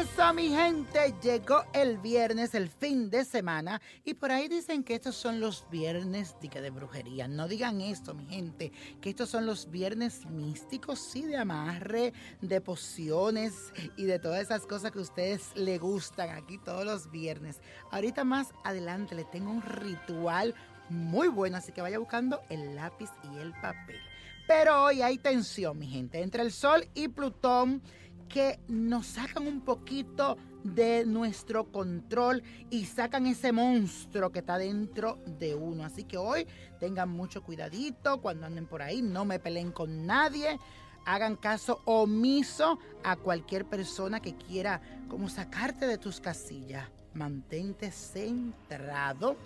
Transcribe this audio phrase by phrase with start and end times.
[0.00, 4.94] Eso, mi gente, llegó el viernes, el fin de semana, y por ahí dicen que
[4.94, 7.28] estos son los viernes de brujería.
[7.28, 8.72] No digan esto, mi gente,
[9.02, 14.64] que estos son los viernes místicos, sí, de amarre, de pociones y de todas esas
[14.66, 17.60] cosas que a ustedes le gustan aquí todos los viernes.
[17.90, 20.54] Ahorita más adelante le tengo un ritual
[20.88, 24.00] muy bueno, así que vaya buscando el lápiz y el papel.
[24.48, 27.82] Pero hoy hay tensión, mi gente, entre el Sol y Plutón
[28.30, 35.18] que nos sacan un poquito de nuestro control y sacan ese monstruo que está dentro
[35.26, 35.84] de uno.
[35.84, 36.46] Así que hoy
[36.78, 40.58] tengan mucho cuidadito cuando anden por ahí, no me peleen con nadie.
[41.06, 46.88] Hagan caso omiso a cualquier persona que quiera como sacarte de tus casillas.
[47.14, 49.36] Mantente centrado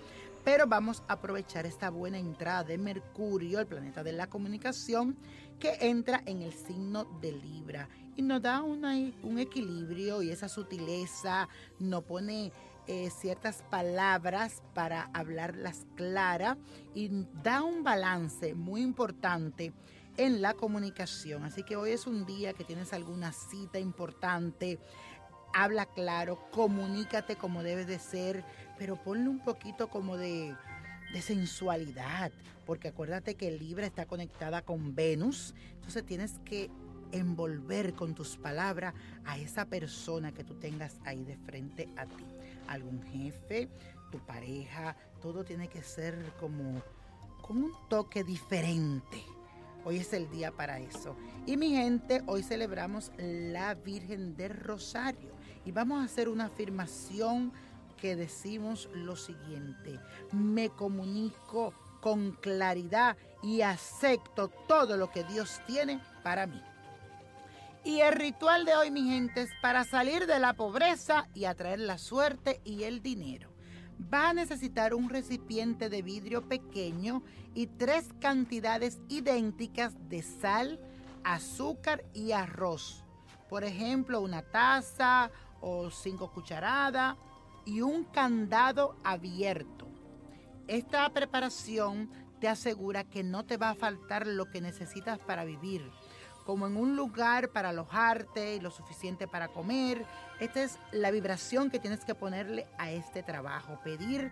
[0.44, 5.16] pero vamos a aprovechar esta buena entrada de Mercurio, el planeta de la comunicación,
[5.58, 11.48] que entra en el signo de Libra y nos da un equilibrio y esa sutileza,
[11.78, 12.52] nos pone
[12.86, 16.58] eh, ciertas palabras para hablarlas claras
[16.94, 17.08] y
[17.42, 19.72] da un balance muy importante
[20.18, 21.44] en la comunicación.
[21.44, 24.78] Así que hoy es un día que tienes alguna cita importante,
[25.54, 28.44] habla claro, comunícate como debe de ser,
[28.78, 30.54] pero ponle un poquito como de,
[31.20, 32.32] sensualidad,
[32.66, 36.70] porque acuérdate que Libra está conectada con Venus, entonces tienes que
[37.12, 38.94] envolver con tus palabras
[39.24, 42.24] a esa persona que tú tengas ahí de frente a ti.
[42.66, 43.68] Algún jefe,
[44.10, 46.82] tu pareja, todo tiene que ser como
[47.46, 49.22] con un toque diferente.
[49.84, 51.14] Hoy es el día para eso.
[51.46, 55.30] Y mi gente, hoy celebramos la Virgen del Rosario
[55.64, 57.52] y vamos a hacer una afirmación
[57.96, 59.98] que decimos lo siguiente.
[60.32, 66.62] Me comunico con claridad y acepto todo lo que Dios tiene para mí.
[67.84, 71.80] Y el ritual de hoy, mi gente, es para salir de la pobreza y atraer
[71.80, 73.50] la suerte y el dinero.
[74.12, 77.22] Va a necesitar un recipiente de vidrio pequeño
[77.54, 80.80] y tres cantidades idénticas de sal,
[81.24, 83.04] azúcar y arroz.
[83.48, 87.16] Por ejemplo, una taza o cinco cucharadas
[87.64, 89.88] y un candado abierto.
[90.66, 92.10] Esta preparación
[92.40, 95.90] te asegura que no te va a faltar lo que necesitas para vivir
[96.44, 100.04] como en un lugar para alojarte y lo suficiente para comer.
[100.40, 103.80] Esta es la vibración que tienes que ponerle a este trabajo.
[103.82, 104.30] Pedir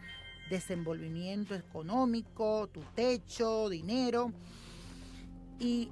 [0.50, 4.32] desenvolvimiento económico, tu techo, dinero
[5.59, 5.91] y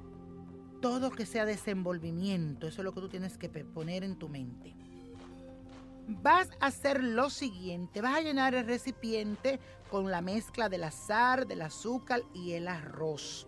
[0.82, 2.66] todo que sea desenvolvimiento.
[2.66, 4.74] Eso es lo que tú tienes que poner en tu mente.
[6.06, 11.46] Vas a hacer lo siguiente, vas a llenar el recipiente con la mezcla del azar,
[11.46, 13.46] del azúcar y el arroz.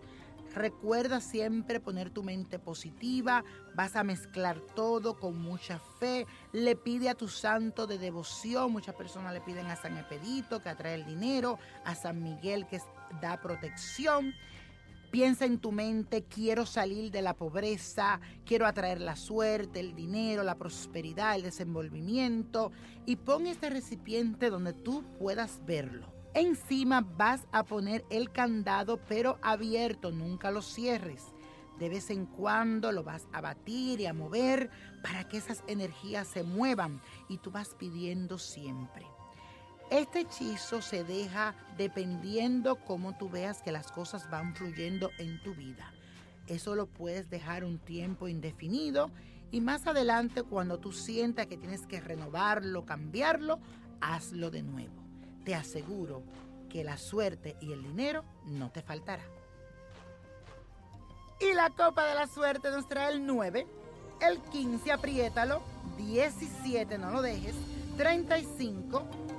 [0.53, 3.43] Recuerda siempre poner tu mente positiva,
[3.75, 8.93] vas a mezclar todo con mucha fe, le pide a tu santo de devoción, muchas
[8.93, 12.79] personas le piden a San Epedito que atrae el dinero, a San Miguel que
[13.19, 14.33] da protección.
[15.13, 20.41] Piensa en tu mente, quiero salir de la pobreza, quiero atraer la suerte, el dinero,
[20.41, 22.71] la prosperidad, el desenvolvimiento
[23.05, 26.11] y pon este recipiente donde tú puedas verlo.
[26.33, 31.21] Encima vas a poner el candado pero abierto, nunca lo cierres.
[31.77, 34.71] De vez en cuando lo vas a batir y a mover
[35.03, 36.99] para que esas energías se muevan
[37.29, 39.05] y tú vas pidiendo siempre.
[39.89, 45.53] Este hechizo se deja dependiendo cómo tú veas que las cosas van fluyendo en tu
[45.53, 45.93] vida.
[46.47, 49.11] Eso lo puedes dejar un tiempo indefinido
[49.51, 53.59] y más adelante cuando tú sientas que tienes que renovarlo, cambiarlo,
[54.01, 55.03] hazlo de nuevo
[55.43, 56.23] te aseguro
[56.69, 59.23] que la suerte y el dinero no te faltará.
[61.39, 63.67] Y la copa de la suerte nos trae el 9,
[64.21, 65.61] el 15, apriétalo,
[65.97, 67.55] 17, no lo dejes,
[67.97, 69.05] 35,